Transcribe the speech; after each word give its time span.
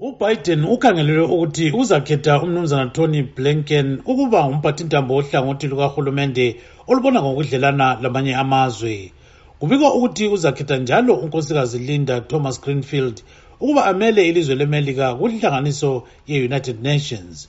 ubiden 0.00 0.64
ukhangelelwe 0.64 1.24
ukuthi 1.34 1.66
uzakhetha 1.80 2.42
umnumzana 2.42 2.86
tony 2.96 3.22
blinken 3.36 3.88
ukuba 4.10 4.48
ngumphathintambo 4.48 5.12
wohlangothi 5.14 5.66
lukahulumende 5.68 6.46
olubona 6.90 7.18
ngokudlelana 7.22 7.86
lamanye 8.02 8.34
amazwe. 8.42 9.12
Kubikwa 9.58 9.94
ukuthi 9.94 10.24
uzakhetha 10.28 10.76
njalo 10.76 11.14
unkosikazi 11.14 11.78
linda 11.78 12.20
thomas 12.20 12.60
greenfield 12.62 13.16
ukuba 13.60 13.84
amele 13.84 14.28
ilizwe 14.28 14.54
lemelika 14.54 15.14
kunhlanganiso 15.14 15.90
ye-united 16.26 16.76
nations. 16.82 17.48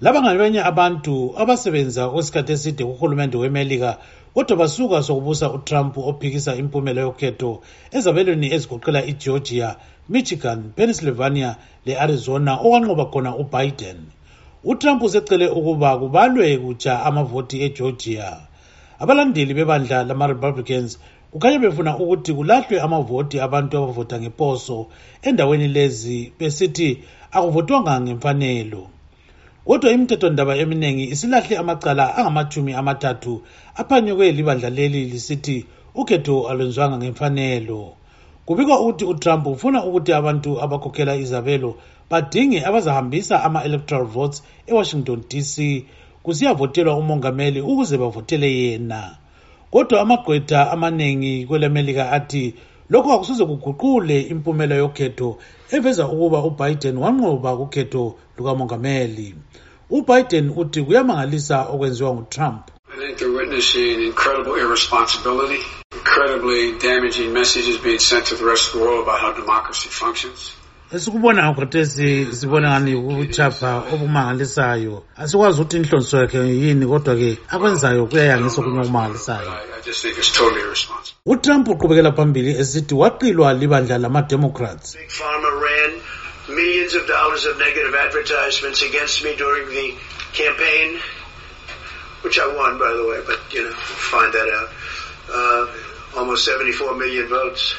Laba 0.00 0.22
ngabanye 0.22 0.60
abantu 0.70 1.34
abasebenza 1.38 2.06
okwesikhathi 2.06 2.52
eside 2.52 2.84
kuhulumende 2.84 3.36
wemelika 3.36 3.98
kodwa 4.34 4.56
basuka 4.56 5.02
sokubusa 5.02 5.52
utrump 5.52 5.98
ophikisa 5.98 6.56
impumela 6.56 7.00
yokhetho 7.06 7.50
ezabelweni 7.96 8.48
ezigoqela 8.54 9.00
igeorgia 9.10 9.68
michigan 10.08 10.60
pennsylvania 10.76 11.56
le-arizona 11.86 12.52
okwanqoba 12.64 13.04
khona 13.12 13.30
ubiden. 13.42 13.98
Utrump 14.64 15.02
usecele 15.02 15.46
ukuba 15.48 15.98
kubalwe 15.98 16.58
kutsha 16.58 17.02
amavoti 17.06 17.56
egeorgia. 17.66 18.28
Abalandeli 18.98 19.54
bebandla 19.54 20.04
lama-republicans 20.08 20.98
kukhanya 21.32 21.58
befuna 21.58 21.96
ukuthi 21.98 22.32
kulahlwe 22.34 22.80
amavoti 22.80 23.36
abantu 23.40 23.78
abavota 23.78 24.20
ngeposo 24.20 24.86
endaweni 25.22 25.68
lezi 25.68 26.32
besithi 26.38 27.02
akuvotwanga 27.36 28.00
ngemfanelo 28.00 28.82
kodwa 29.66 29.90
imithethondaba 29.92 30.56
eminingi 30.56 31.04
isilahle 31.14 31.56
amacala 31.62 32.04
angamachumi 32.18 32.72
amathathu 32.80 33.42
aphanyekwe 33.80 34.26
libandla 34.32 34.70
leli 34.70 35.00
lisithi 35.12 35.66
ukhetho 35.94 36.48
alwenziwanga 36.48 36.96
ngemfanelo. 36.98 37.82
Kubikwa 38.46 38.80
ukuthi 38.80 39.04
utrump 39.04 39.46
ufuna 39.46 39.78
ukuthi 39.88 40.12
abantu 40.12 40.50
abakhokhela 40.64 41.16
izabelo 41.16 41.70
badinge 42.10 42.58
abazahambisa 42.68 43.34
ama-electoral 43.46 44.04
votes 44.14 44.42
ewashington 44.66 45.20
dc 45.30 45.54
kusiyavotelwa 46.22 46.96
umongameli 46.96 47.60
ukuze 47.60 47.96
bavotele 47.98 48.48
yena. 48.60 49.16
Kodwa 49.70 50.00
amagqwetha 50.00 50.70
amaningi 50.74 51.46
kwelemelika 51.46 52.12
athi 52.12 52.54
lokhu 52.90 53.12
akusuze 53.12 53.44
kuguqule 53.44 54.20
impumela 54.20 54.74
yokhetho 54.74 55.38
eveza 55.70 56.08
ukuba 56.08 56.38
ubiden 56.48 56.96
wanqoba 56.96 57.56
kukhetho 57.56 58.14
lukamongameli. 58.36 59.34
Ubiden 59.90 60.46
uthi 60.56 60.82
kuyamangalisa 60.82 61.56
okwenziwa 61.72 62.14
ngutrump. 62.14 62.62
Incredibly 65.92 66.78
damaging 66.78 67.32
messages 67.32 67.76
being 67.78 67.98
sent 67.98 68.26
to 68.26 68.34
the 68.36 68.44
rest 68.44 68.68
of 68.68 68.72
the 68.74 68.80
world 68.84 69.02
about 69.02 69.20
how 69.20 69.32
democracy 69.32 69.88
functions 69.88 70.54
esikubona 70.94 71.54
khathesi 71.54 72.26
sibona 72.38 72.68
ngani 72.70 72.94
ubuchapha 72.94 73.82
obumangalisayo 73.92 75.02
asikwazi 75.16 75.60
ukuthi 75.60 75.76
inhlonso 75.76 76.14
yakhe 76.18 76.38
yini 76.38 76.86
kodwa-ke 76.86 77.30
akwenzayo 77.54 78.06
kuyayangisa 78.06 78.60
okunye 78.60 78.80
okumangalisayo 78.80 79.50
utrump 81.26 81.68
uqhubekela 81.68 82.12
phambili 82.12 82.50
esithi 82.60 82.94
waqilwa 82.94 83.54
libandla 83.54 83.98
lamademocrats 83.98 84.96
millions 86.48 86.94
of 86.94 87.06
dollars 87.06 87.46
of 87.46 87.58
negative 87.58 87.94
advertisements 87.94 88.82
against 88.82 89.24
me 89.24 89.34
during 89.36 89.66
the 89.68 89.94
campaign, 90.34 91.00
which 92.22 92.38
I 92.38 92.46
won, 92.54 92.78
by 92.78 92.92
the 92.92 93.06
way, 93.08 93.20
but, 93.26 93.40
you 93.54 93.64
know, 93.64 93.72
find 94.12 94.32
that 94.32 94.48
out. 94.58 94.68
Uh, 95.32 96.18
almost 96.18 96.44
74 96.44 96.96
million 96.96 97.28
votes. 97.28 97.74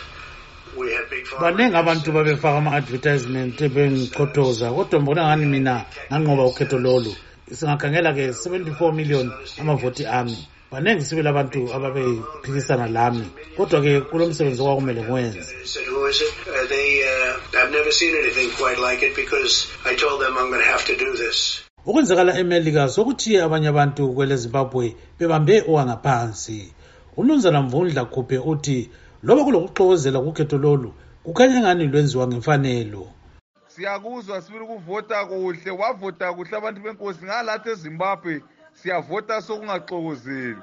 Baningi 1.42 1.76
abantu 1.76 2.12
babefaka 2.12 2.58
ama-advertisement 2.58 3.58
bengichothoza 3.76 4.72
kodwa 4.72 5.00
mbona 5.00 5.22
ngani 5.26 5.46
mina 5.46 5.86
nganqoba 6.10 6.44
ukhetho 6.46 6.78
lolu 6.80 7.12
singakhangela-ke 7.58 8.26
74 8.32 8.94
million 8.94 9.32
amavoti 9.62 10.06
ami. 10.06 10.38
Baningi 10.72 11.06
sibili 11.06 11.28
abantu 11.28 11.74
ababephikisana 11.76 12.88
lami 12.88 13.26
kodwa-ke 13.58 14.02
kulo 14.10 14.28
msebenzi 14.28 14.62
okwakumele 14.62 15.02
ngiwenze 15.04 15.42
okwenzakala 21.88 22.32
emelika 22.42 22.90
sokuthiye 22.90 23.40
abanye 23.46 23.68
abantu 23.70 24.14
kwele 24.16 24.36
zimbabwe 24.42 24.86
bebambe 25.18 25.56
owangaphansi 25.70 26.60
umnumzana 27.18 27.62
mvundla 27.62 28.02
khuphe 28.06 28.38
uthi 28.52 28.90
loba 29.26 29.44
kulokuxokozela 29.44 30.20
kukhetho 30.22 30.58
lolu 30.58 30.94
kukhanya 31.24 31.58
engani 31.58 31.88
lwenziwa 31.88 32.28
ngemfanelo? 32.28 33.08
Siyakuzwa 33.68 34.42
sibili 34.42 34.64
ukuvota 34.64 35.26
kuhle 35.26 35.72
wavota 35.72 36.34
kuhle 36.34 36.58
abantu 36.58 36.82
benkosi 36.82 37.26
ngalathi 37.26 37.70
ezimbabwe 37.70 38.42
siyavota 38.74 39.42
sokungaxokozeli. 39.42 40.62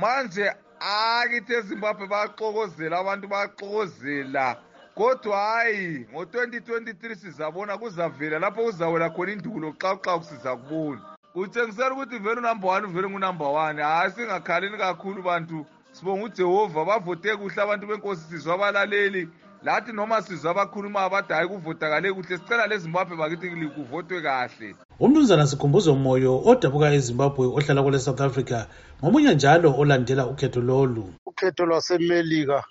Manje 0.00 0.52
akithi 0.80 1.52
ezimbabwe 1.54 2.06
bayaxokozela 2.06 2.98
abantu 2.98 3.28
bayaxokozela. 3.28 4.56
Kodwa 4.94 5.36
hhayi 5.36 6.06
ngo-2023 6.12 7.14
sizabona 7.14 7.78
kuzavela 7.78 8.38
lapho 8.38 8.64
kuzawela 8.64 9.10
khona 9.10 9.32
indulo 9.32 9.72
xakuxaku 9.72 10.24
siza 10.24 10.56
kubona 10.56 11.00
kutshengisela 11.32 11.92
ukuthi 11.92 12.18
vele 12.18 12.40
unumber 12.40 12.70
one 12.70 12.86
uvele 12.86 13.08
ngunumber 13.08 13.48
one. 13.48 13.82
Hhayi 13.82 14.10
singakhaleni 14.10 14.76
kakhulu 14.78 15.22
bantu. 15.22 15.66
Sibonga 15.96 16.24
ujehova 16.24 16.84
bavote 16.84 17.36
kuhle 17.36 17.62
abantu 17.62 17.86
benkosi 17.86 18.22
sizwa 18.28 18.54
abalaleli. 18.54 19.28
Lathi 19.62 19.92
noma 19.92 20.22
sizwa 20.22 20.50
abakhuluma 20.50 21.00
abade 21.00 21.34
hayi 21.34 21.48
kuvotakale 21.48 22.12
kuhle. 22.12 22.38
Sicela 22.38 22.66
lezimbabwe 22.66 23.16
bakithi 23.16 23.66
kuvotwe 23.74 24.20
kahle. 24.20 24.74
Umnumzana 25.00 25.46
sikhumbuzo 25.46 25.94
moyo 25.94 26.42
odabuka 26.44 26.92
ezimbabwe 26.92 27.46
ohlala 27.46 27.82
kule 27.82 27.98
south 27.98 28.20
africa 28.20 28.66
ngomunye 29.00 29.34
njalo 29.34 29.72
olandela 29.80 30.26
ukhetho 30.26 30.60
lolu. 30.60 31.14
Ukhetho 31.26 31.64
lwasemelika 31.66 32.64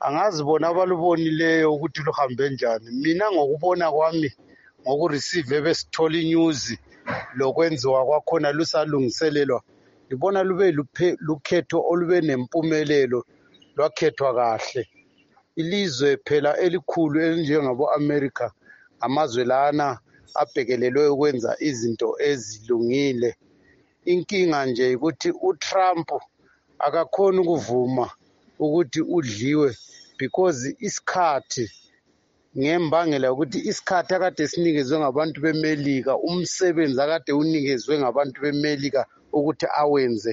angazibona 0.00 0.68
abalubonileyo 0.68 1.74
ukuthi 1.74 2.00
luhambe 2.06 2.50
njani. 2.50 2.86
Mina 3.02 3.32
ngokubona 3.32 3.90
kwami 3.90 4.30
ngokureceive 4.86 5.60
besithola 5.60 6.18
inews 6.18 6.78
lokwenziwa 7.34 8.06
kwakhona 8.06 8.52
lusalungiselelwa 8.52 9.62
ngibona 10.06 10.40
lube 10.48 10.66
lukhetho 11.26 11.78
olube 11.90 12.20
nempumelelo 12.20 13.20
lwakhethwa 13.76 14.30
kahle. 14.38 14.82
Ilizwe 15.60 16.10
phela 16.26 16.50
elikhulu 16.64 17.16
elinjengabo-amerika 17.26 18.46
amazwe 19.06 19.42
lana 19.44 19.86
abhekelelwe 20.40 21.08
ukwenza 21.14 21.50
izinto 21.68 22.08
ezilungile. 22.30 23.30
Inkinga 24.12 24.60
nje 24.66 24.84
ukuthi 24.96 25.30
utrump 25.48 26.08
akakhoni 26.86 27.38
ukuvuma 27.42 28.06
ukuthi 28.64 29.00
udliwe 29.16 29.70
because 30.18 30.60
isikhathi 30.86 31.64
ngembangela 32.58 33.26
yokuthi 33.28 33.58
isikhathi 33.70 34.12
akade 34.14 34.42
sinikezwe 34.50 34.96
ngabantu 34.98 35.38
bemelika 35.44 36.12
umsebenzi 36.28 37.00
akade 37.04 37.30
unikezwe 37.40 37.94
ngabantu 37.98 38.36
bemelika 38.44 39.00
ukuthi 39.38 39.66
awenze. 39.82 40.32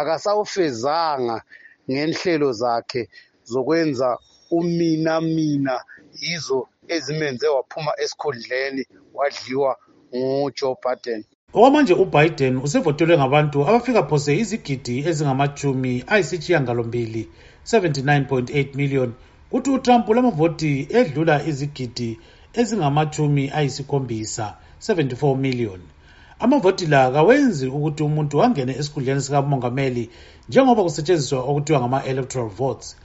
Akasawufezanga 0.00 1.36
ngenhlelo 1.90 2.48
zakhe 2.60 3.02
zokwenza 3.50 4.08
umina 4.58 5.14
mina 5.20 5.76
yizo 6.20 6.60
ezimenze 6.94 7.46
waphuma 7.54 7.92
esikhundleni 8.02 8.82
wadliwa 9.16 9.72
ngujoe 10.16 10.76
biden. 10.84 11.22
Okwamanje 11.56 11.94
ubiden 12.04 12.54
usevotelwe 12.66 13.14
ngabantu 13.18 13.58
abafika 13.68 14.02
phose 14.08 14.30
izigidi 14.42 14.94
ezingamachumi 15.08 15.92
ayisitshiyangalombili 16.12 17.22
79.8 17.64 18.76
million 18.80 19.10
kuthi 19.50 19.70
utrump 19.76 20.04
ulamavoti 20.08 20.72
edlula 20.98 21.36
izigidi 21.50 22.10
ezingamachumi 22.60 23.44
ayisikhombisa 23.58 24.46
74 24.80 25.36
million. 25.46 25.80
Amavoti 26.40 26.86
la 26.86 27.10
kawenzi 27.10 27.66
ukuthi 27.76 28.02
umuntu 28.02 28.42
angene 28.44 28.72
esikhundleni 28.80 29.20
sikamongameli 29.24 30.04
njengoba 30.48 30.82
kusetshenziswa 30.86 31.38
okuthiwa 31.50 31.80
ngama-electoral 31.80 32.48
votes. 32.60 32.96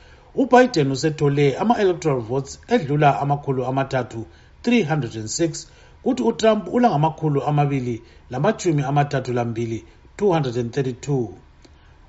Ubiden 0.41 0.91
usethole 0.95 1.45
ama-electoral 1.61 2.21
votes 2.29 2.51
edlula 2.67 3.09
amakhulu 3.23 3.61
amathathu 3.65 4.25
306 4.63 5.67
kuthi 6.03 6.23
utrump 6.23 6.73
ulangamakhulu 6.73 7.43
amabili 7.43 7.95
lamachumi 8.31 8.81
amathathu 8.83 9.33
lambili 9.33 9.85
232 10.17 11.27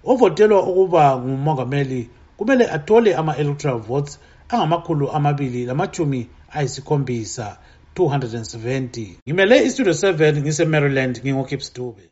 ovotelwa 0.04 0.62
ukuba 0.70 1.18
ngumongameli 1.18 2.10
kumele 2.36 2.64
athole 2.76 3.14
ama-electoral 3.14 3.78
votes 3.78 4.20
angamakhulu 4.48 5.10
amabili 5.10 5.66
lamachumi 5.66 6.28
ayisikhombisa. 6.52 7.58
270 7.96 9.06
ngimele 9.26 9.64
istudio 9.64 9.92
7 9.92 10.40
ngise-maryland 10.42 11.14
ngingokipstube 11.22 12.02